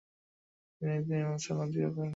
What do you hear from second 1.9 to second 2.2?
করেন।